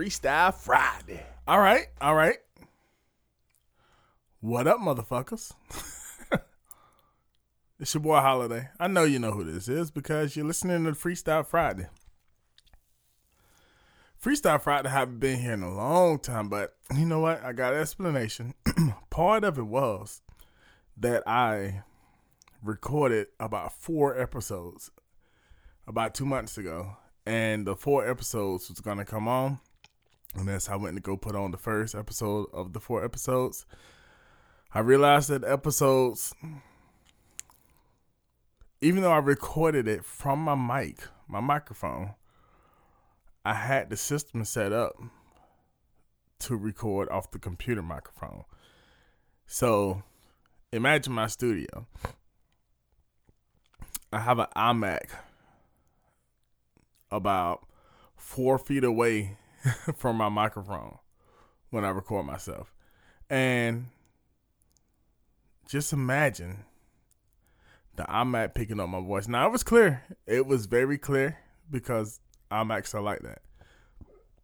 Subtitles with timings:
[0.00, 1.22] Freestyle Friday.
[1.46, 2.36] All right, all right.
[4.40, 5.52] What up, motherfuckers?
[7.90, 8.68] It's your boy Holiday.
[8.78, 11.88] I know you know who this is because you're listening to Freestyle Friday.
[14.24, 17.42] Freestyle Friday haven't been here in a long time, but you know what?
[17.42, 18.54] I got an explanation.
[19.10, 20.22] Part of it was
[20.98, 21.82] that I
[22.62, 24.92] recorded about four episodes
[25.88, 26.96] about two months ago,
[27.26, 29.58] and the four episodes was gonna come on
[30.36, 33.04] and that's how I went to go put on the first episode of the four
[33.04, 33.66] episodes.
[34.72, 36.32] I realized that episodes,
[38.80, 42.14] even though I recorded it from my mic, my microphone,
[43.44, 44.94] I had the system set up
[46.40, 48.44] to record off the computer microphone.
[49.46, 50.02] So
[50.72, 51.86] imagine my studio.
[54.12, 55.10] I have an iMac
[57.10, 57.66] about
[58.16, 59.36] four feet away
[59.96, 60.98] from my microphone
[61.70, 62.72] when I record myself.
[63.28, 63.86] And
[65.68, 66.64] just imagine
[68.00, 69.28] the iMac picking up my voice.
[69.28, 70.02] Now it was clear.
[70.26, 71.38] It was very clear
[71.70, 72.20] because
[72.50, 73.42] iMacs are like that.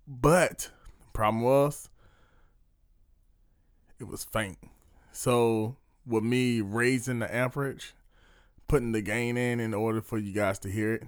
[0.06, 1.88] But the problem was
[3.98, 4.58] it was faint.
[5.10, 5.76] So
[6.06, 7.94] with me raising the amperage,
[8.68, 11.04] putting the gain in in order for you guys to hear it,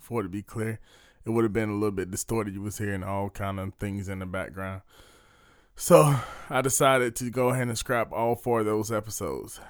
[0.00, 0.78] for it to be clear,
[1.24, 2.54] it would have been a little bit distorted.
[2.54, 4.82] You was hearing all kind of things in the background.
[5.74, 6.14] So
[6.48, 9.60] I decided to go ahead and scrap all four of those episodes.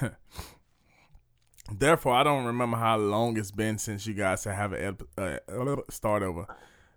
[1.70, 6.22] Therefore, I don't remember how long it's been since you guys have a uh, start
[6.22, 6.46] over.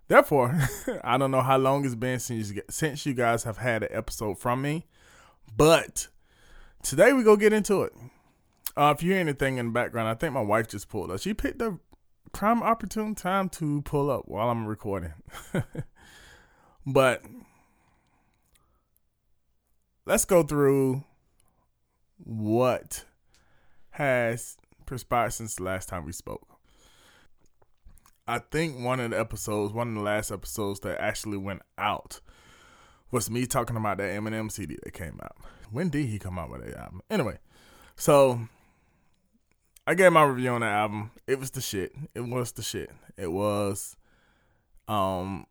[0.06, 0.58] Therefore,
[1.04, 3.90] I don't know how long it's been since you, since you guys have had an
[3.92, 4.86] episode from me.
[5.56, 6.08] But
[6.82, 7.92] today we go get into it.
[8.76, 11.20] Uh, if you hear anything in the background, I think my wife just pulled up.
[11.20, 11.74] She picked up
[12.32, 15.12] prime opportune time to pull up while I'm recording.
[16.86, 17.24] but
[20.06, 21.04] let's go through
[22.18, 23.04] what
[23.90, 24.56] has
[24.90, 26.48] transpired since the last time we spoke.
[28.26, 32.20] I think one of the episodes, one of the last episodes that actually went out
[33.12, 35.36] was me talking about that Eminem CD that came out.
[35.70, 37.02] When did he come out with that album?
[37.08, 37.38] Anyway,
[37.94, 38.40] so
[39.86, 41.12] I gave my review on the album.
[41.28, 41.92] It was the shit.
[42.12, 42.90] It was the shit.
[43.16, 43.94] It was
[44.88, 45.46] um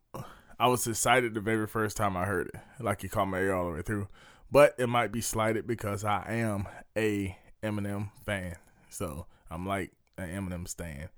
[0.59, 2.83] I was excited the very first time I heard it.
[2.83, 4.09] Like he caught me all the way through.
[4.51, 6.67] But it might be slighted because I am
[6.97, 8.57] a Eminem fan.
[8.89, 11.09] So I'm like an Eminem stan.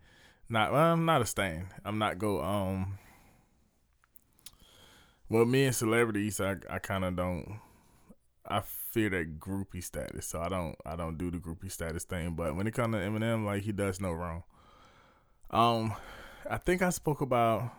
[0.50, 1.68] Not well, I'm not a stan.
[1.86, 2.98] I'm not go um
[5.30, 7.60] well me and celebrities I I kinda don't
[8.46, 12.36] I fear that groupie status, so I don't I don't do the groupie status thing.
[12.36, 14.44] But when it comes to Eminem, like he does no wrong.
[15.50, 15.94] Um,
[16.50, 17.72] I think I spoke about.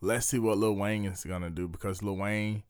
[0.00, 2.62] Let's see what Lil Wayne is gonna do because Lil Wayne's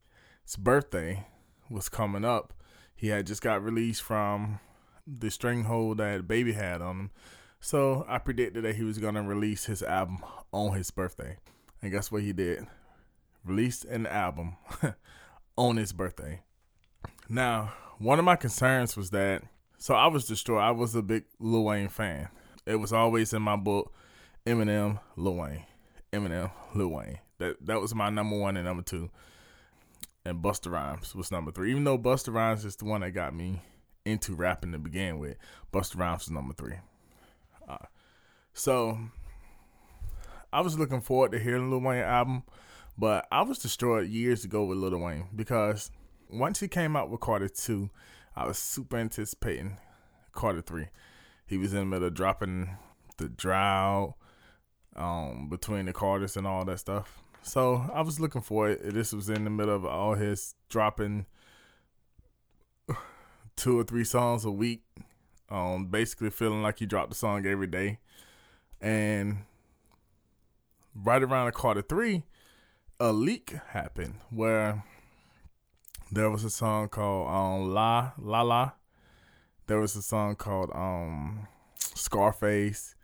[0.59, 1.27] birthday
[1.71, 2.53] was coming up.
[2.95, 4.61] He had just got released from
[5.07, 7.11] the string stranglehold that Baby had on him.
[7.61, 10.19] So I predicted that he was gonna release his album
[10.53, 11.37] on his birthday.
[11.81, 12.67] And guess what he did?
[13.45, 14.57] Released an album
[15.57, 16.43] on his birthday.
[17.29, 19.43] Now, one of my concerns was that
[19.79, 20.63] so I was destroyed.
[20.63, 22.29] I was a big Lil Wayne fan.
[22.67, 23.93] It was always in my book
[24.47, 25.67] Eminem, Lil Wayne.
[26.13, 27.19] Eminem, Lil Wayne.
[27.39, 29.11] That that was my number one and number two.
[30.25, 31.73] And Busta Rhymes was number three.
[31.73, 33.61] Even though Busta Rhymes is the one that got me
[34.05, 35.37] into rapping to begin with,
[35.73, 36.77] Busta Rhymes was number three.
[37.69, 37.87] Uh,
[38.53, 38.99] so
[40.53, 42.43] I was looking forward to hearing Lil Wayne album,
[42.99, 45.91] but I was destroyed years ago with Lil Wayne because
[46.31, 47.91] once he came out with Carter 2,
[48.37, 49.79] I was super anticipating
[50.33, 50.89] Carter 3.
[51.47, 52.77] He was in the middle of dropping
[53.19, 54.15] the drought
[54.97, 57.23] um, between the Carters and all that stuff.
[57.43, 58.95] So I was looking for it.
[58.95, 61.27] This was in the middle of all his dropping
[63.57, 64.83] two or three songs a week.
[65.51, 67.99] Um, basically feeling like he dropped a song every day.
[68.81, 69.45] And
[70.95, 72.25] right around the Carter 3,
[72.99, 74.85] a leak happened where
[76.11, 78.73] there was a song called um, La La La.
[79.67, 81.47] There was a song called um,
[81.79, 82.95] Scarface.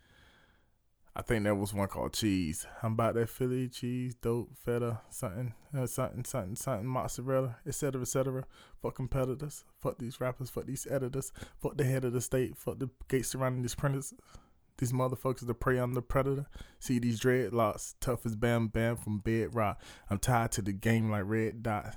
[1.18, 2.64] I think there was one called Cheese.
[2.80, 8.44] I'm about that Philly cheese, dope, feta, something, uh, something, something, something, mozzarella, etc., etc.
[8.80, 9.64] Fuck competitors.
[9.80, 10.48] Fuck these rappers.
[10.48, 11.32] Fuck these editors.
[11.60, 12.56] Fuck the head of the state.
[12.56, 14.14] Fuck the gates surrounding these printers.
[14.78, 16.46] these motherfuckers to prey on the predator.
[16.78, 19.82] See these dreadlocks, tough as bam bam from bedrock.
[20.08, 21.96] I'm tied to the game like red dot.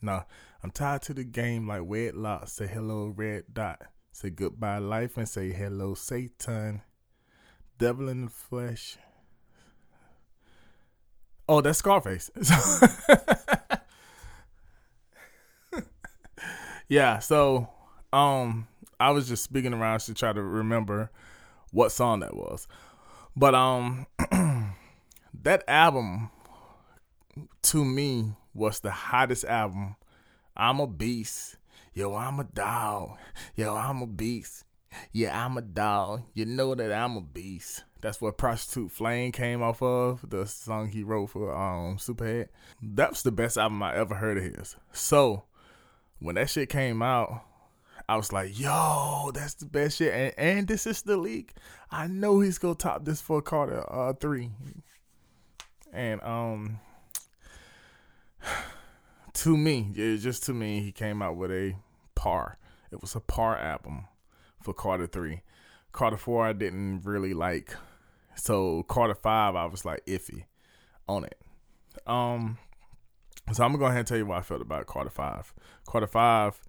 [0.00, 0.22] Nah,
[0.62, 2.46] I'm tied to the game like wedlock.
[2.46, 3.82] Say hello, red dot.
[4.12, 6.82] Say goodbye, life, and say hello, Satan.
[7.84, 8.96] Devil in the flesh.
[11.46, 12.30] Oh, that's Scarface.
[16.88, 17.68] yeah, so
[18.10, 21.10] um I was just speaking around to try to remember
[21.72, 22.66] what song that was.
[23.36, 24.06] But um
[25.42, 26.30] that album
[27.64, 29.96] to me was the hottest album.
[30.56, 31.58] I'm a beast.
[31.92, 33.18] Yo, I'm a dog.
[33.54, 34.64] Yo, I'm a beast.
[35.12, 36.22] Yeah, I'm a dog.
[36.34, 37.84] You know that I'm a beast.
[38.00, 42.48] That's what Prostitute Flange came off of, the song he wrote for um Superhead.
[42.82, 44.76] That was the best album I ever heard of his.
[44.92, 45.44] So
[46.18, 47.44] when that shit came out,
[48.08, 50.12] I was like, yo, that's the best shit.
[50.12, 51.54] And, and this is the leak.
[51.90, 54.50] I know he's gonna top this for Carter uh three.
[55.92, 56.80] And um
[59.32, 61.74] to me, yeah, just to me, he came out with a
[62.14, 62.58] par.
[62.92, 64.08] It was a par album
[64.64, 65.42] for Carter three.
[65.92, 67.76] Carter four I didn't really like.
[68.34, 70.44] So Carter five I was like iffy
[71.06, 71.38] on it.
[72.06, 72.58] Um
[73.52, 75.52] so I'm gonna go ahead and tell you what I felt about Carter five.
[75.86, 76.60] Carter five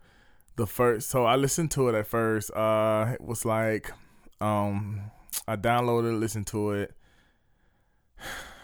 [0.57, 2.51] the first so I listened to it at first.
[2.51, 3.91] Uh it was like
[4.41, 5.11] um
[5.47, 6.93] I downloaded, listened to it.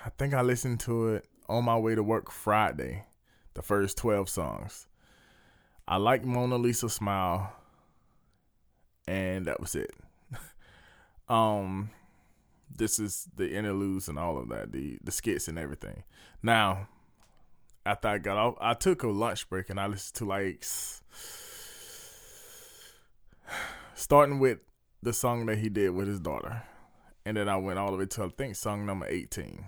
[0.06, 3.06] I think I listened to it on my way to work Friday,
[3.54, 4.88] the first 12 songs.
[5.88, 7.54] I like Mona Lisa Smile
[9.08, 9.92] and that was it.
[11.30, 11.90] um
[12.78, 16.04] this is the interludes and all of that, the the skits and everything.
[16.42, 16.88] Now,
[17.86, 20.64] after I got off, I took a lunch break and I listened to like
[23.96, 24.60] starting with
[25.02, 26.64] the song that he did with his daughter.
[27.26, 29.66] And then I went all the way to I think song number 18.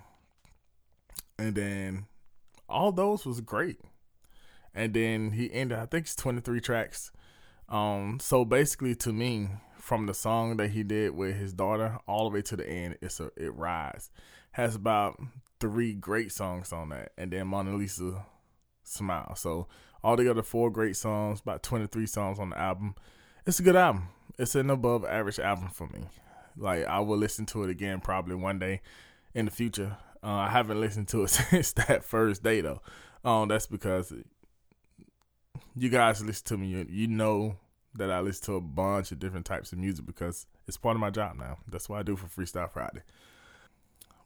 [1.38, 2.06] And then
[2.70, 3.80] all those was great.
[4.74, 7.12] And then he ended I think it's 23 tracks.
[7.74, 12.30] Um so basically to me from the song that he did with his daughter all
[12.30, 14.12] the way to the end it's a it rides.
[14.52, 15.20] Has about
[15.60, 18.26] three great songs on that and then Mona Lisa
[18.84, 19.36] Smile.
[19.36, 19.68] So
[20.04, 22.96] altogether four great songs, about 23 songs on the album.
[23.46, 26.06] It's a good album it's an above average album for me.
[26.58, 28.82] Like I will listen to it again probably one day
[29.34, 29.98] in the future.
[30.24, 32.82] Uh, I haven't listened to it since that first day though.
[33.24, 34.14] Um, that's because
[35.76, 36.68] you guys listen to me.
[36.68, 37.58] You, you know
[37.96, 41.00] that I listen to a bunch of different types of music because it's part of
[41.00, 41.58] my job now.
[41.68, 43.02] That's what I do for Freestyle Friday.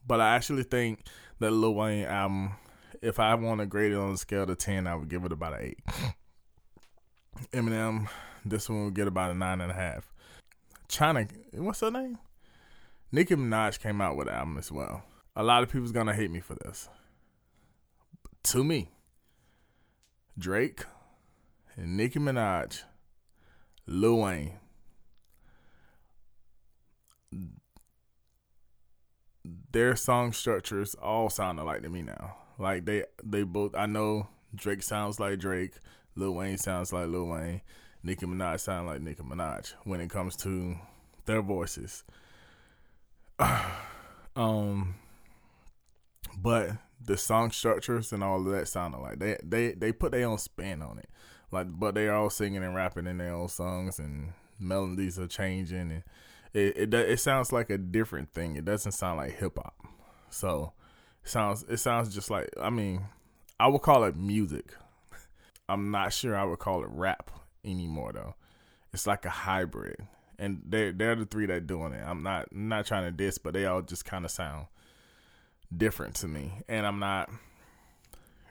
[0.06, 1.06] But I actually think
[1.40, 2.54] that Lil Wayne album,
[3.02, 5.32] if I want to grade it on a scale of ten, I would give it
[5.32, 5.80] about an eight.
[7.52, 8.08] Eminem
[8.50, 10.14] this one would get about a nine and a half.
[10.88, 12.18] China, what's her name?
[13.12, 15.04] Nicki Minaj came out with an album as well.
[15.36, 16.90] A lot of people's gonna hate me for this.
[18.44, 18.90] To me,
[20.38, 20.86] Drake
[21.76, 22.84] and Nicki Minaj,
[23.88, 24.54] Lil Wayne,
[29.72, 32.36] their song structures all sound alike to me now.
[32.60, 35.74] Like they they both I know Drake sounds like Drake,
[36.16, 37.62] Lil Wayne sounds like Lil Wayne.
[38.04, 40.76] Nicki Minaj sound like Nicki Minaj when it comes to
[41.26, 42.04] their voices.
[44.36, 44.96] um,
[46.38, 46.72] but
[47.04, 50.38] the song structures and all of that sounded like they they they put their own
[50.38, 51.10] spin on it.
[51.52, 55.28] Like, but they are all singing and rapping in their own songs, and melodies are
[55.28, 56.04] changing, and
[56.54, 58.56] it it it sounds like a different thing.
[58.56, 59.76] It doesn't sound like hip hop.
[60.30, 60.74] So,
[61.24, 63.06] it sounds it sounds just like I mean,
[63.60, 64.74] I would call it music.
[65.70, 67.32] I'm not sure I would call it rap
[67.64, 68.36] anymore though.
[68.94, 70.06] It's like a hybrid,
[70.38, 72.04] and they they're the three that doing it.
[72.06, 74.68] I'm not I'm not trying to diss, but they all just kind of sound
[75.76, 77.30] different to me, and I'm not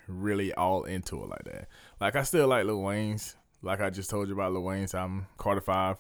[0.09, 1.69] really all into it like that.
[2.01, 3.37] Like I still like Lil Wayne's.
[3.63, 5.99] Like I just told you about Lil Wayne's I'm Carter Five.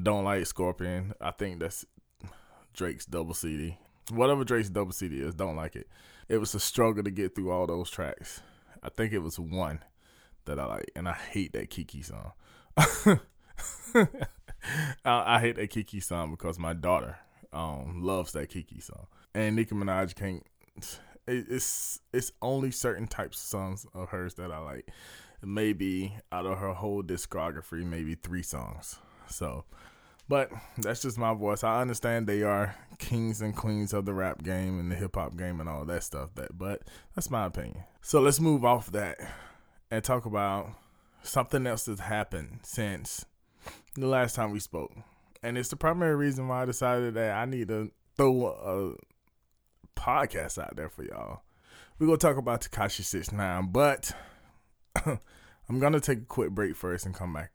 [0.00, 1.14] Don't like Scorpion.
[1.20, 1.84] I think that's
[2.72, 3.78] Drake's double CD.
[4.10, 5.88] Whatever Drake's double CD is, don't like it.
[6.28, 8.40] It was a struggle to get through all those tracks.
[8.82, 9.80] I think it was one
[10.44, 12.32] that I like, and I hate that Kiki song.
[12.76, 14.06] I,
[15.04, 17.18] I, hate that Kiki song because my daughter
[17.52, 20.44] um, loves that Kiki song, and Nicki Minaj can't.
[21.28, 24.88] It, it's it's only certain types of songs of hers that I like.
[25.42, 28.98] Maybe out of her whole discography, maybe three songs.
[29.28, 29.64] So,
[30.28, 31.62] but that's just my voice.
[31.62, 35.36] I understand they are kings and queens of the rap game and the hip hop
[35.36, 36.34] game and all that stuff.
[36.34, 36.82] That, but
[37.14, 37.84] that's my opinion.
[38.02, 39.18] So let's move off that
[39.90, 40.70] and talk about
[41.22, 43.24] something else that's happened since
[43.94, 44.92] the last time we spoke.
[45.42, 48.94] and it's the primary reason why I decided that I need to throw a
[49.98, 51.42] podcast out there for y'all.
[51.98, 54.12] We're gonna talk about Tekashi Six Nine, but
[55.04, 57.54] I'm gonna take a quick break first and come back.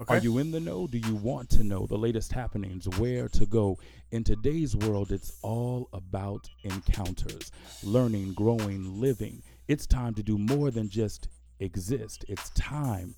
[0.00, 0.14] Okay.
[0.14, 0.86] Are you in the know?
[0.86, 2.86] Do you want to know the latest happenings?
[2.98, 3.78] Where to go?
[4.10, 7.50] In today's world, it's all about encounters,
[7.82, 9.42] learning, growing, living.
[9.68, 11.28] It's time to do more than just
[11.60, 12.26] exist.
[12.28, 13.14] It's time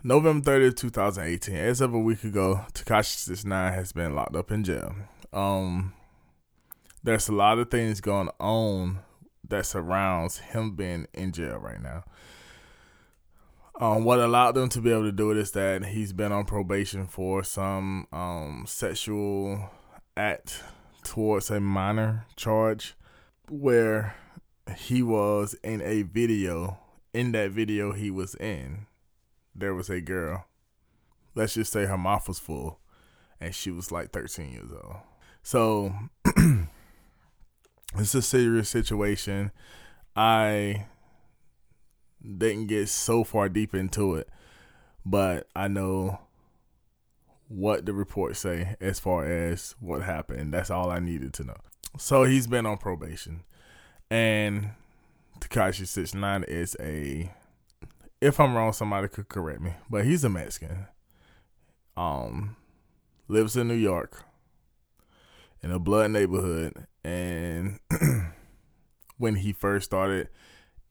[0.02, 1.56] November 30th, 2018.
[1.56, 4.96] As of a week ago, Tekashi Six Nine has been locked up in jail.
[5.34, 5.94] Um,
[7.04, 9.00] there's a lot of things going on
[9.48, 12.04] that surrounds him being in jail right now.
[13.80, 16.44] Um, what allowed them to be able to do it is that he's been on
[16.44, 19.70] probation for some um, sexual
[20.18, 20.62] act
[21.04, 22.96] towards a minor charge
[23.50, 24.18] where
[24.78, 26.78] he was in a video.
[27.14, 28.86] In that video he was in,
[29.56, 30.46] there was a girl.
[31.34, 32.80] Let's just say her mouth was full,
[33.40, 34.98] and she was like 13 years old.
[35.42, 35.94] So
[37.98, 39.52] it's a serious situation.
[40.16, 40.86] I
[42.22, 44.30] didn't get so far deep into it,
[45.06, 46.20] but I know
[47.48, 50.54] what the reports say as far as what happened.
[50.54, 51.58] That's all I needed to know.
[51.98, 53.44] So he's been on probation.
[54.12, 54.72] And
[55.40, 57.32] Tekashi Six Nine is a
[58.22, 59.74] if I'm wrong, somebody could correct me.
[59.90, 60.88] But he's a Mexican.
[61.98, 62.56] Um
[63.28, 64.24] lives in New York
[65.62, 66.74] in a blood neighborhood
[67.04, 67.80] and
[69.18, 70.30] when he first started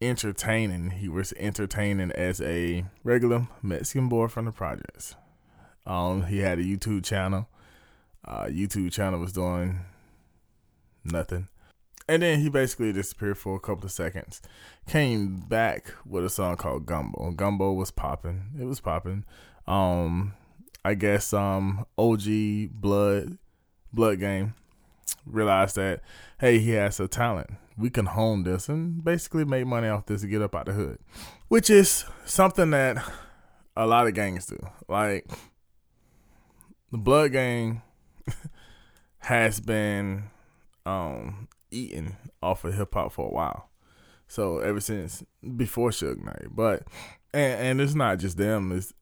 [0.01, 5.15] entertaining, he was entertaining as a regular Mexican boy from the projects.
[5.87, 7.49] Um he had a YouTube channel.
[8.25, 9.81] Uh YouTube channel was doing
[11.05, 11.49] nothing.
[12.09, 14.41] And then he basically disappeared for a couple of seconds.
[14.87, 17.33] Came back with a song called Gumbo.
[17.33, 18.45] Gumbo was popping.
[18.59, 19.25] It was popping.
[19.67, 20.33] Um,
[20.85, 23.39] I guess um OG Blood
[23.93, 24.55] Blood Game
[25.31, 26.01] realized that
[26.41, 27.51] hey he has a talent.
[27.77, 30.73] We can hone this and basically make money off this to get up out the
[30.73, 30.99] hood,
[31.49, 32.97] which is something that
[33.77, 34.59] a lot of gangs do.
[34.89, 35.29] Like
[36.91, 37.83] the Blood Gang
[39.19, 40.25] has been
[40.85, 43.71] um eating off of hip hop for a while.
[44.27, 45.23] So ever since
[45.57, 46.83] before Suge Knight, but
[47.33, 48.73] and and it's not just them.
[48.73, 48.93] It's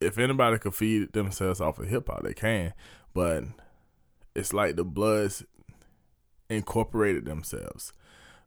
[0.00, 2.74] if anybody could feed themselves off of hip hop, they can.
[3.12, 3.44] But
[4.34, 5.44] it's like the Bloods
[6.48, 7.92] incorporated themselves.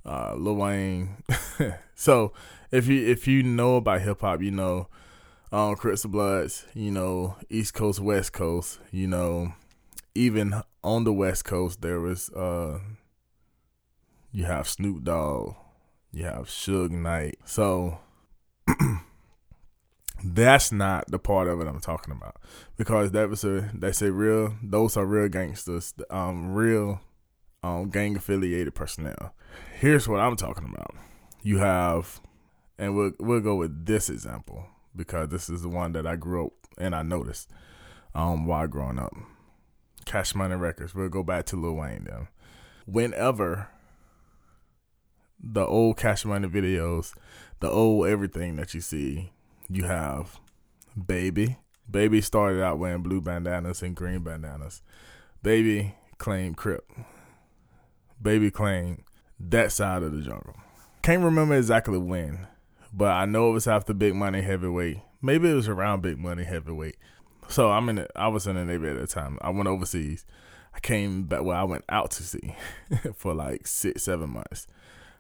[0.05, 1.23] Uh, Lil Wayne.
[1.95, 2.31] so
[2.71, 4.87] if you if you know about hip hop, you know
[5.51, 6.65] um, Crystal Bloods.
[6.73, 8.79] You know East Coast, West Coast.
[8.91, 9.53] You know
[10.17, 12.79] even on the West Coast there was uh
[14.31, 15.55] you have Snoop Dogg,
[16.11, 17.37] you have Suge Knight.
[17.45, 17.99] So
[20.23, 22.37] that's not the part of it I'm talking about
[22.75, 27.01] because that was a that's a real those are real gangsters, um, real
[27.63, 29.33] um gang affiliated personnel.
[29.79, 30.95] Here's what I'm talking about.
[31.43, 32.19] You have,
[32.77, 36.47] and we'll we'll go with this example because this is the one that I grew
[36.47, 37.49] up and I noticed
[38.15, 39.13] um while growing up.
[40.05, 40.95] Cash Money Records.
[40.95, 42.27] We'll go back to Lil Wayne then.
[42.85, 43.67] Whenever
[45.39, 47.13] the old Cash Money videos,
[47.59, 49.31] the old everything that you see,
[49.69, 50.39] you have
[51.05, 51.57] Baby.
[51.89, 54.81] Baby started out wearing blue bandanas and green bandanas.
[55.43, 56.89] Baby claimed Crip.
[58.21, 59.03] Baby claimed
[59.39, 60.55] that side of the jungle.
[61.03, 62.47] Can't remember exactly when,
[62.91, 64.97] but I know it was after Big Money Heavyweight.
[65.21, 66.97] Maybe it was around Big Money Heavyweight.
[67.47, 67.97] So I'm in.
[67.97, 69.37] The, I was in the Navy at the time.
[69.41, 70.25] I went overseas.
[70.73, 71.43] I came back.
[71.43, 72.55] Well, I went out to sea
[73.15, 74.67] for like six, seven months.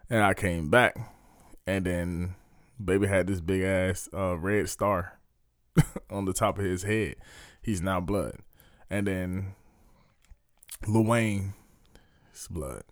[0.09, 0.97] And I came back,
[1.65, 2.35] and then
[2.83, 5.19] baby had this big ass uh, red star
[6.09, 7.15] on the top of his head.
[7.61, 8.37] He's now blood.
[8.89, 9.55] And then
[10.87, 11.53] Lil Wayne
[12.33, 12.83] is blood.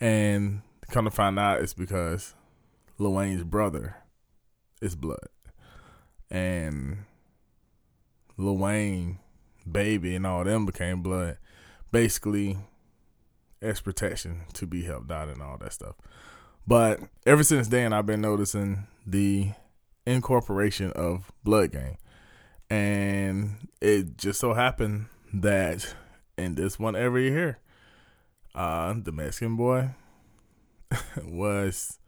[0.00, 2.34] And come to find out it's because
[2.98, 3.96] Lil Wayne's brother
[4.80, 5.28] is blood.
[6.30, 7.04] And
[8.36, 9.18] Lil Wayne,
[9.70, 11.38] Baby, and all them became blood,
[11.90, 12.56] basically
[13.60, 15.96] as protection to be helped out and all that stuff.
[16.68, 19.52] But ever since then, I've been noticing the
[20.06, 21.96] incorporation of Blood Gang.
[22.68, 25.94] And it just so happened that
[26.36, 27.58] in this one every year,
[28.54, 29.92] uh, the Mexican boy
[31.24, 31.98] was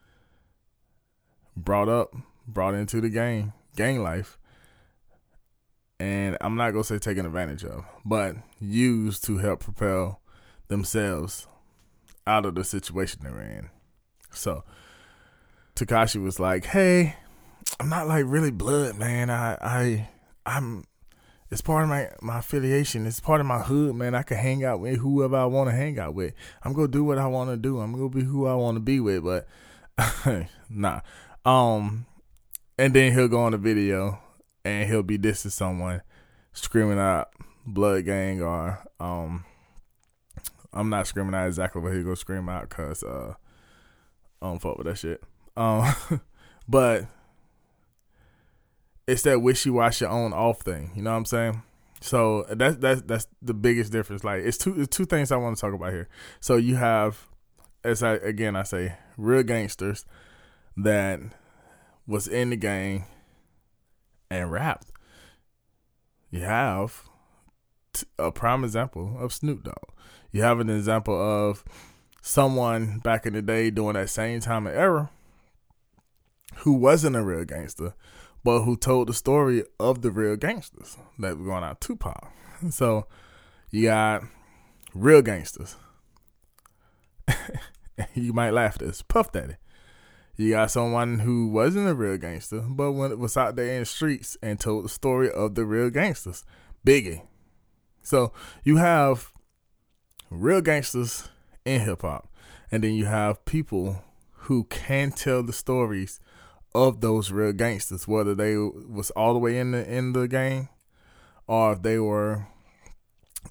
[1.57, 2.15] brought up,
[2.47, 4.37] brought into the gang, gang life.
[5.99, 10.21] And I'm not gonna say taken advantage of, but used to help propel
[10.69, 11.47] themselves
[12.27, 13.71] out of the situation they're in.
[14.33, 14.65] So
[15.77, 17.17] Tekashi was like, "Hey,
[17.79, 19.31] I'm not like really blood, man.
[19.31, 20.09] I I
[20.47, 20.85] I'm
[21.51, 23.07] it's part of my my affiliation.
[23.07, 24.15] It's part of my hood, man.
[24.15, 26.33] I can hang out with whoever I want to hang out with.
[26.63, 27.81] I'm gonna do what I want to do.
[27.81, 29.25] I'm gonna be who I want to be with.
[29.25, 29.49] But
[30.71, 31.01] nah.
[31.45, 32.07] Um,
[32.79, 34.21] and then he'll go on the video
[34.65, 36.03] and he'll be dissing someone,
[36.53, 37.31] screaming out
[37.67, 39.45] "Blood Gang" or um.
[40.73, 43.35] I'm not screaming out exactly what he go scream out because uh,
[44.43, 45.23] I don't fuck with that shit.
[45.57, 45.95] Um,
[46.69, 47.07] but
[49.07, 50.93] it's that wishy washy on off thing.
[50.95, 51.63] You know what I'm saying?
[52.01, 54.25] So that's that's that's the biggest difference.
[54.25, 56.09] Like it's two it's two things I want to talk about here.
[56.41, 57.27] So you have,
[57.85, 60.07] as I again I say, real gangsters
[60.77, 61.21] that
[62.07, 63.05] was in the gang
[64.31, 64.91] and rapped.
[66.31, 67.03] You have
[68.19, 69.75] a prime example of Snoop Dogg.
[70.31, 71.65] You have an example of
[72.21, 75.11] someone back in the day during that same time and era
[76.57, 77.95] who wasn't a real gangster,
[78.45, 82.33] but who told the story of the real gangsters that were going out Tupac.
[82.71, 83.07] So
[83.71, 84.23] you got
[84.93, 85.77] real gangsters.
[88.15, 89.01] you might laugh at this.
[89.01, 89.57] Puff Daddy.
[90.37, 93.81] You got someone who wasn't a real gangster, but when it was out there in
[93.81, 96.45] the streets and told the story of the real gangsters.
[96.87, 97.23] Biggie.
[98.03, 99.33] So you have
[100.31, 101.31] real gangsters
[101.75, 102.29] in hip hop,
[102.71, 104.03] and then you have people
[104.33, 106.21] who can tell the stories
[106.75, 110.69] of those real gangsters, whether they was all the way in the in the game
[111.47, 112.47] or if they were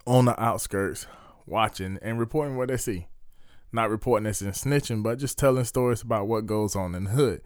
[0.06, 1.06] on the outskirts
[1.46, 3.08] watching and reporting what they see.
[3.72, 7.10] Not reporting this and snitching, but just telling stories about what goes on in the
[7.12, 7.42] hood.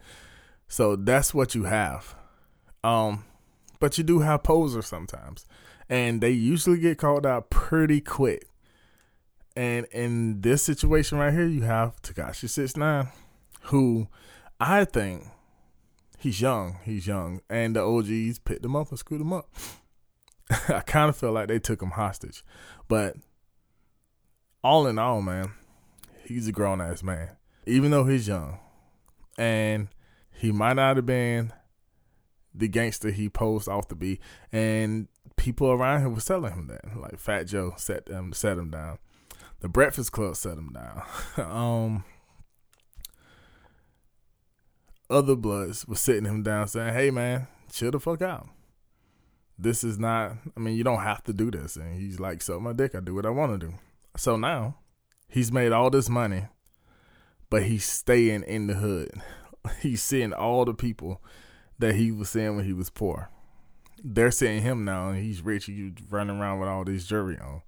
[0.68, 2.14] So that's what you have.
[2.82, 3.24] Um,
[3.78, 5.44] but you do have posers sometimes,
[5.88, 8.46] and they usually get called out pretty quick.
[9.56, 13.08] And in this situation right here, you have Tekashi Six Nine,
[13.62, 14.08] who
[14.58, 15.24] I think
[16.18, 16.78] he's young.
[16.84, 19.48] He's young, and the OGs picked him up and screwed him up.
[20.68, 22.44] I kind of feel like they took him hostage,
[22.88, 23.16] but
[24.62, 25.52] all in all, man,
[26.24, 27.30] he's a grown ass man.
[27.66, 28.58] Even though he's young,
[29.38, 29.88] and
[30.32, 31.52] he might not have been
[32.54, 34.18] the gangster he posed off to be,
[34.52, 36.98] and people around him were telling him that.
[36.98, 38.98] Like Fat Joe set him set him down.
[39.64, 41.02] The Breakfast Club set him down.
[41.50, 42.04] um,
[45.08, 48.46] other Bloods was sitting him down saying, "Hey man, chill the fuck out.
[49.58, 50.32] This is not.
[50.54, 52.94] I mean, you don't have to do this." And he's like, "Suck my dick.
[52.94, 53.74] I do what I want to do."
[54.18, 54.76] So now
[55.28, 56.44] he's made all this money,
[57.48, 59.12] but he's staying in the hood.
[59.80, 61.22] He's seeing all the people
[61.78, 63.30] that he was seeing when he was poor.
[64.02, 65.64] They're seeing him now, and he's rich.
[65.64, 67.62] He's running around with all this jewelry on.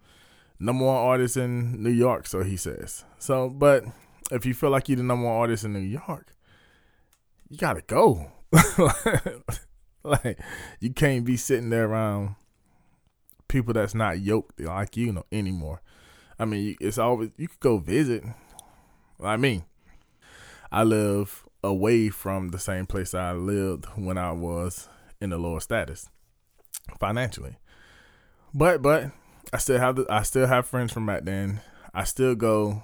[0.58, 3.04] Number one artist in New York, so he says.
[3.18, 3.84] So, but
[4.30, 6.34] if you feel like you're the number one artist in New York,
[7.48, 8.32] you gotta go.
[10.02, 10.38] like
[10.80, 12.36] you can't be sitting there around
[13.48, 15.82] people that's not yoked like you know anymore.
[16.38, 18.24] I mean, it's always you could go visit.
[19.22, 19.64] I mean,
[20.70, 24.88] I live away from the same place I lived when I was
[25.20, 26.08] in the lower status
[27.00, 27.56] financially.
[28.54, 29.10] But but
[29.52, 31.60] I still have the, I still have friends from back then.
[31.94, 32.82] I still go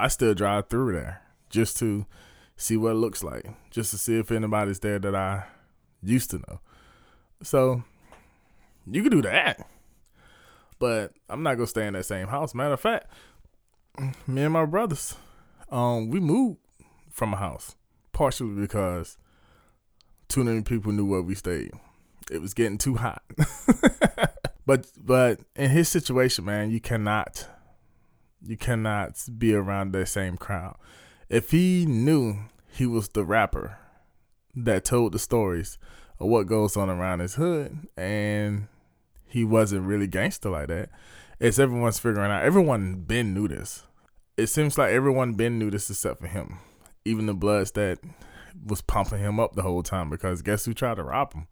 [0.00, 2.06] I still drive through there just to
[2.56, 5.44] see what it looks like, just to see if anybody's there that I
[6.02, 6.60] used to know.
[7.42, 7.82] So
[8.90, 9.66] you can do that.
[10.78, 12.54] But I'm not gonna stay in that same house.
[12.54, 13.10] Matter of fact,
[14.26, 15.16] me and my brothers,
[15.70, 16.58] um, we moved
[17.10, 17.76] from a house.
[18.12, 19.18] Partially because
[20.28, 21.72] too many people knew where we stayed.
[22.30, 23.22] It was getting too hot.
[24.70, 27.48] but but in his situation, man, you cannot
[28.40, 30.76] you cannot be around that same crowd
[31.30, 32.36] if he knew
[32.68, 33.78] he was the rapper
[34.54, 35.78] that told the stories
[36.18, 38.66] of what goes on around his hood and
[39.26, 40.90] he wasn't really gangster like that,
[41.38, 42.42] it's everyone's figuring out.
[42.42, 43.84] Everyone been knew this.
[44.36, 46.58] It seems like everyone been knew this except for him.
[47.04, 48.00] Even the Bloods that
[48.66, 51.46] was pumping him up the whole time because guess who tried to rob him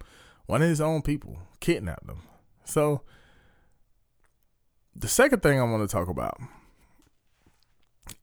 [0.46, 2.22] one of his own people kidnapped him.
[2.68, 3.00] So
[4.94, 6.38] the second thing I want to talk about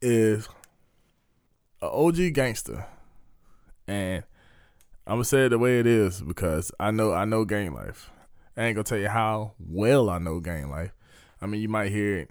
[0.00, 0.48] is
[1.82, 2.86] an OG gangster,
[3.88, 4.22] and
[5.04, 8.12] I'm gonna say it the way it is because I know I know gang life.
[8.56, 10.92] I ain't gonna tell you how well I know gang life.
[11.42, 12.30] I mean, you might hear it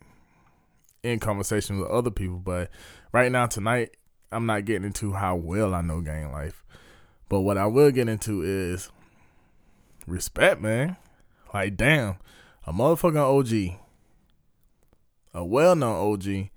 [1.04, 2.70] in conversation with other people, but
[3.12, 3.98] right now tonight,
[4.32, 6.64] I'm not getting into how well I know gang life.
[7.28, 8.90] But what I will get into is
[10.08, 10.96] respect, man.
[11.56, 12.18] Like, damn,
[12.68, 13.80] a motherfucking OG,
[15.34, 16.50] a well known OG,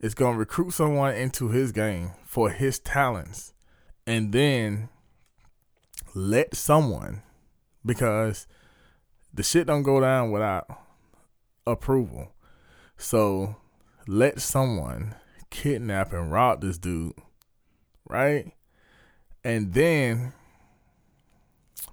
[0.00, 3.52] is going to recruit someone into his game for his talents
[4.06, 4.88] and then
[6.14, 7.20] let someone,
[7.84, 8.46] because
[9.34, 10.66] the shit don't go down without
[11.66, 12.32] approval.
[12.96, 13.56] So
[14.06, 15.14] let someone
[15.50, 17.12] kidnap and rob this dude,
[18.08, 18.50] right?
[19.44, 20.32] And then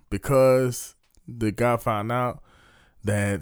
[0.10, 0.95] because
[1.28, 2.42] the guy found out
[3.04, 3.42] that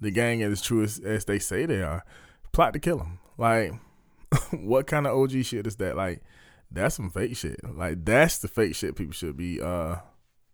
[0.00, 2.04] the gang is true as, as they say they are,
[2.52, 3.18] plot to kill him.
[3.38, 3.72] Like,
[4.52, 5.96] what kind of OG shit is that?
[5.96, 6.22] Like,
[6.70, 7.60] that's some fake shit.
[7.64, 9.96] Like, that's the fake shit people should be uh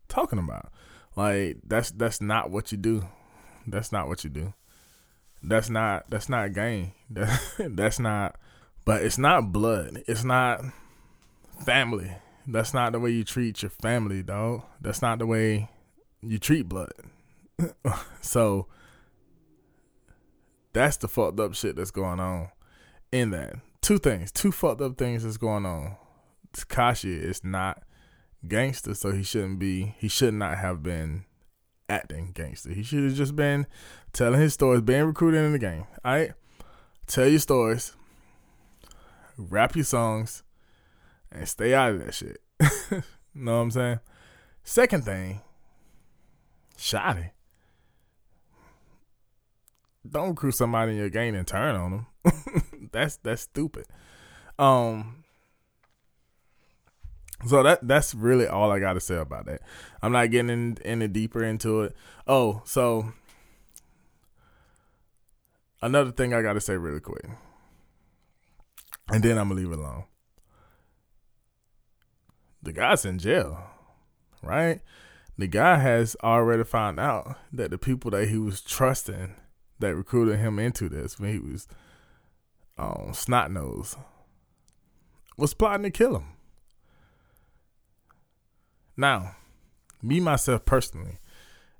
[0.08, 0.72] talking about.
[1.16, 3.06] Like, that's that's not what you do.
[3.66, 4.54] That's not what you do.
[5.42, 6.92] That's not that's not game.
[7.10, 7.40] That,
[7.76, 8.36] that's not.
[8.84, 10.02] But it's not blood.
[10.08, 10.64] It's not
[11.64, 12.10] family.
[12.46, 14.62] That's not the way you treat your family, dog.
[14.80, 15.68] That's not the way
[16.22, 16.92] you treat blood.
[18.20, 18.66] so
[20.72, 22.48] that's the fucked up shit that's going on
[23.10, 23.54] in that.
[23.80, 25.96] Two things, two fucked up things that's going on.
[26.52, 27.82] Tekashi is not
[28.46, 29.94] gangster, so he shouldn't be.
[29.98, 31.24] He should not have been
[31.88, 32.70] acting gangster.
[32.72, 33.66] He should have just been
[34.12, 35.86] telling his stories, being recruited in the game.
[36.04, 36.32] All right,
[37.06, 37.94] tell your stories,
[39.36, 40.42] rap your songs,
[41.30, 42.40] and stay out of that shit.
[43.34, 44.00] know what I'm saying?
[44.62, 45.40] Second thing,
[46.82, 47.30] shoddy.
[50.08, 52.06] Don't recruit somebody in your game and turn on them.
[52.92, 53.86] that's that's stupid.
[54.58, 55.24] Um.
[57.46, 59.62] So that that's really all I got to say about that.
[60.00, 61.96] I'm not getting in, any deeper into it.
[62.26, 63.12] Oh, so
[65.80, 67.26] another thing I got to say really quick,
[69.08, 70.04] and then I'm gonna leave it alone
[72.62, 73.60] the guy's in jail,
[74.42, 74.80] right?
[75.38, 79.34] The guy has already found out that the people that he was trusting
[79.78, 81.66] that recruited him into this when he was
[82.78, 83.96] um, snot nose
[85.36, 86.24] was plotting to kill him.
[88.96, 89.36] Now,
[90.02, 91.18] me myself personally,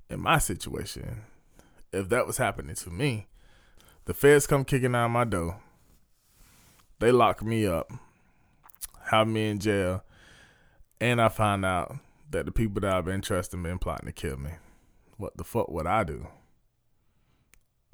[0.09, 1.21] in my situation,
[1.91, 3.27] if that was happening to me,
[4.05, 5.61] the feds come kicking out my door.
[6.99, 7.91] They lock me up,
[9.11, 10.03] have me in jail,
[10.99, 11.97] and I find out
[12.33, 14.51] that the people that I've been trusting been plotting to kill me.
[15.17, 16.27] What the fuck would I do?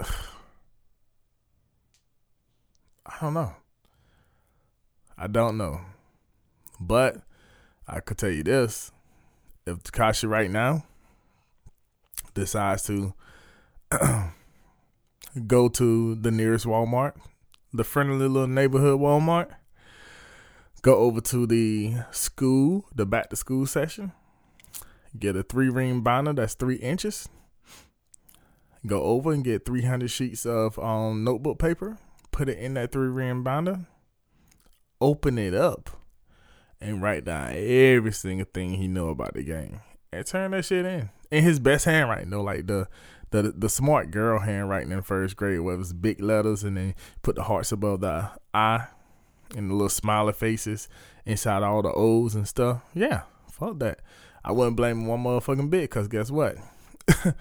[0.00, 0.06] I
[3.20, 3.54] don't know.
[5.16, 5.80] I don't know.
[6.80, 7.18] But
[7.86, 8.90] I could tell you this.
[9.66, 10.84] If Tekashi right now
[12.32, 13.12] decides to
[15.46, 17.12] go to the nearest Walmart,
[17.74, 19.50] the friendly little neighborhood Walmart,
[20.80, 24.12] go over to the school, the back to school session,
[25.18, 27.28] get a three ring binder that's three inches.
[28.86, 31.98] Go over and get 300 sheets of um, notebook paper,
[32.30, 33.80] put it in that three ring binder,
[35.02, 35.90] open it up,
[36.80, 39.80] and write down every single thing he know about the game,
[40.12, 42.30] and turn that shit in in his best handwriting.
[42.30, 42.88] No, like the
[43.30, 46.94] the the smart girl handwriting in first grade, where it was big letters and then
[47.22, 48.86] put the hearts above the I
[49.54, 50.88] and the little smiley faces
[51.26, 52.80] inside all the O's and stuff.
[52.94, 54.00] Yeah, fuck that.
[54.44, 56.56] I wouldn't blame one motherfucking bit because guess what?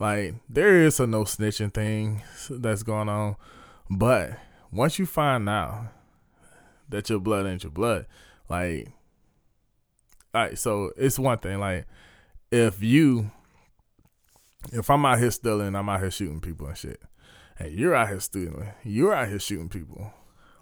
[0.00, 3.36] like, there is a no snitching thing that's going on.
[3.90, 4.38] But
[4.70, 5.88] once you find out
[6.88, 8.06] that your blood ain't your blood,
[8.48, 8.88] like,
[10.34, 11.58] all right, so it's one thing.
[11.58, 11.86] Like,
[12.50, 13.30] if you,
[14.72, 17.00] if I'm out here stealing, I'm out here shooting people and shit,
[17.58, 20.12] and you're out here stealing, you're out here shooting people,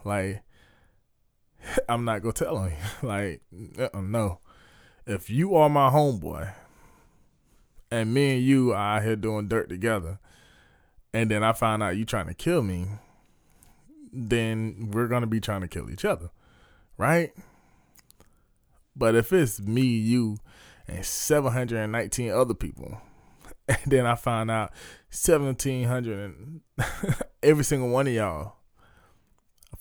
[0.05, 0.43] like,
[1.89, 2.77] I'm not gonna tell on you.
[3.09, 3.43] like,
[3.79, 4.41] uh-uh, no.
[5.07, 6.53] If you are my homeboy,
[7.93, 10.19] and me and you are out here doing dirt together,
[11.15, 12.87] and then I find out you trying to kill me,
[14.13, 16.31] then we're gonna be trying to kill each other,
[16.99, 17.33] right?
[18.97, 20.39] But if it's me, you,
[20.89, 23.01] and 719 other people,
[23.69, 24.73] and then I find out
[25.11, 26.61] 1700 and
[27.45, 28.57] every single one of y'all,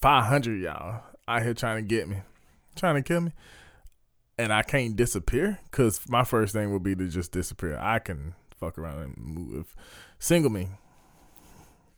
[0.01, 2.17] 500 y'all out here trying to get me,
[2.75, 3.31] trying to kill me.
[4.37, 7.77] And I can't disappear, because my first thing would be to just disappear.
[7.77, 9.75] I can fuck around and move.
[10.19, 10.69] Single me.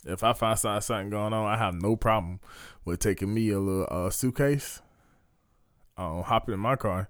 [0.05, 2.39] If I find something going on, I have no problem
[2.85, 4.81] with taking me a little uh, suitcase,
[5.97, 7.09] um, hopping in my car,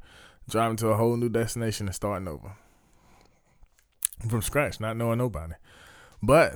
[0.50, 2.56] driving to a whole new destination and starting over
[4.30, 5.54] from scratch, not knowing nobody.
[6.24, 6.54] But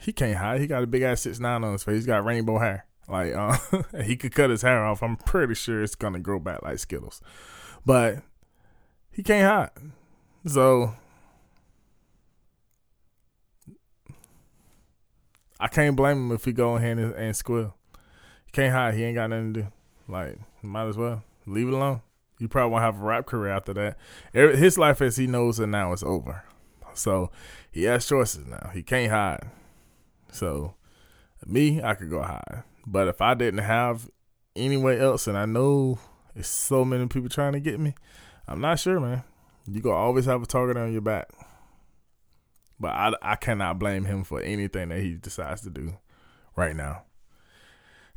[0.00, 0.60] he can't hide.
[0.60, 1.96] He got a big ass six nine on his face.
[1.96, 2.86] He's got rainbow hair.
[3.08, 3.56] Like uh,
[4.04, 5.02] he could cut his hair off.
[5.02, 7.20] I'm pretty sure it's gonna grow back like Skittles,
[7.84, 8.22] but
[9.10, 9.92] he can't hide.
[10.46, 10.94] So
[15.60, 17.74] I can't blame him if he go ahead and, and squill.
[18.46, 18.94] He can't hide.
[18.94, 19.66] He ain't got nothing to do.
[20.06, 22.02] Like might as well leave it alone.
[22.38, 23.96] He probably won't have a rap career after that.
[24.32, 26.44] His life as he knows it now is over.
[26.94, 27.30] So
[27.70, 28.70] he has choices now.
[28.72, 29.50] He can't hide.
[30.30, 30.74] So
[31.44, 32.62] me, I could go hide.
[32.86, 34.08] But if I didn't have
[34.54, 35.98] anywhere else, and I know
[36.38, 37.94] it's so many people trying to get me,
[38.46, 39.24] I'm not sure, man.
[39.66, 41.28] You gonna always have a target on your back.
[42.80, 45.98] But I, I cannot blame him for anything that he decides to do
[46.54, 47.02] right now.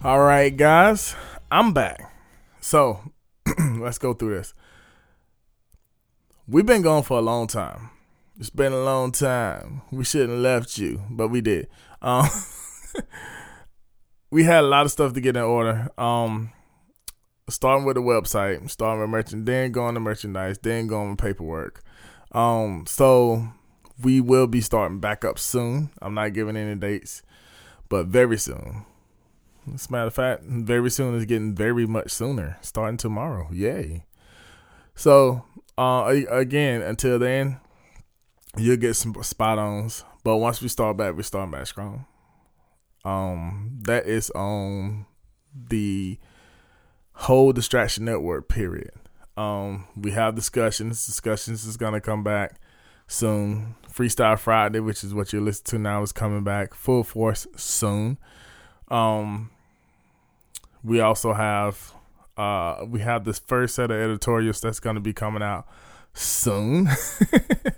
[0.02, 1.16] All right, guys,
[1.50, 2.12] I'm back.
[2.60, 3.00] So
[3.78, 4.54] let's go through this.
[6.46, 7.90] We've been gone for a long time.
[8.38, 9.82] It's been a long time.
[9.90, 11.68] We shouldn't have left you, but we did.
[12.02, 12.28] Um,
[14.34, 15.88] we had a lot of stuff to get in order.
[15.96, 16.50] Um,
[17.48, 21.84] starting with the website, starting with merchant, then going to merchandise, then going to paperwork.
[22.32, 23.46] Um, so
[24.02, 25.90] we will be starting back up soon.
[26.02, 27.22] I'm not giving any dates,
[27.88, 28.84] but very soon.
[29.72, 32.58] As a matter of fact, very soon is getting very much sooner.
[32.60, 33.46] Starting tomorrow.
[33.52, 34.04] Yay.
[34.96, 35.44] So
[35.78, 37.60] uh, again, until then,
[38.56, 40.04] you'll get some spot ons.
[40.24, 42.06] But once we start back, we start back strong.
[43.04, 45.06] Um, that is on
[45.54, 46.18] the
[47.12, 48.48] whole distraction network.
[48.48, 48.92] Period.
[49.36, 51.06] Um, we have discussions.
[51.06, 52.60] Discussions is gonna come back
[53.06, 53.74] soon.
[53.92, 58.18] Freestyle Friday, which is what you're listening to now, is coming back full force soon.
[58.88, 59.50] Um,
[60.82, 61.92] we also have
[62.36, 65.66] uh, we have this first set of editorials that's going to be coming out
[66.12, 66.88] soon.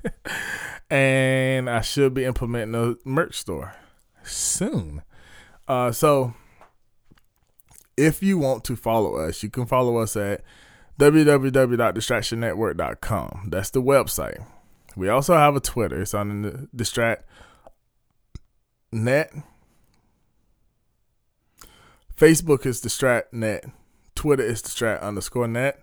[0.91, 3.75] and I should be implementing a merch store
[4.23, 5.03] soon.
[5.69, 6.33] Uh, so
[7.97, 10.43] if you want to follow us, you can follow us at
[10.99, 13.49] www.distractionnetwork.com.
[13.51, 14.47] That's the website.
[14.97, 16.03] We also have a Twitter.
[16.03, 17.29] It's on the Distract
[18.93, 19.33] Net.
[22.17, 23.65] Facebook is Distract Net.
[24.17, 25.79] Twitter is distract underscore net.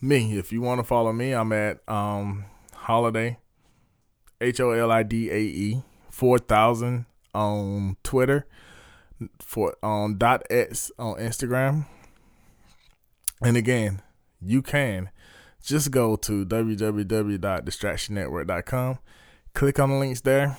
[0.00, 3.38] Me, if you want to follow me, I'm at um holiday
[4.40, 8.46] H O L I D A E four thousand on Twitter,
[9.40, 11.86] for on dot x on Instagram.
[13.42, 14.02] And again,
[14.40, 15.10] you can
[15.62, 18.98] just go to www.distractionnetwork.com,
[19.54, 20.58] click on the links there.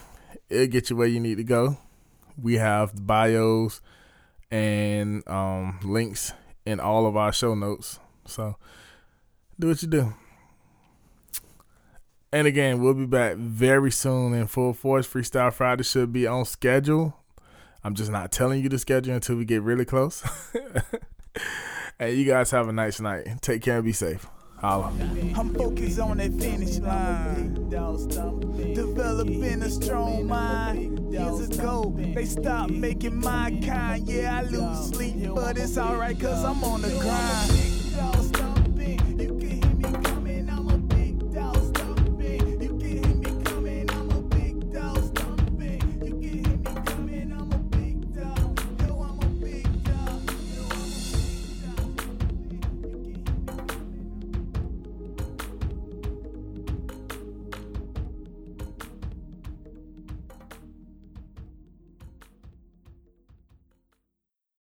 [0.50, 1.78] It'll get you where you need to go.
[2.42, 3.82] We have bios
[4.52, 6.32] and um, links
[6.66, 8.00] in all of our show notes.
[8.26, 8.56] So
[9.60, 10.14] do what you do.
[12.32, 15.08] And again, we'll be back very soon in full force.
[15.08, 17.18] Freestyle Friday should be on schedule.
[17.86, 20.24] I'm just not telling you the schedule until we get really close.
[22.00, 23.28] hey, you guys have a nice night.
[23.42, 24.26] Take care and be safe.
[24.58, 24.92] Holla.
[25.36, 27.54] I'm focused on that finish line.
[28.74, 31.14] Developing a strong mind.
[31.14, 34.08] Years ago, they stopped making my kind.
[34.08, 38.25] Yeah, I lose sleep, but it's alright, cause I'm on the grind.